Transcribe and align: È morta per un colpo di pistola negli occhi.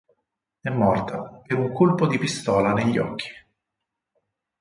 È 0.59 0.67
morta 0.71 1.41
per 1.45 1.59
un 1.59 1.71
colpo 1.71 2.07
di 2.07 2.17
pistola 2.17 2.73
negli 2.73 2.97
occhi. 2.97 3.27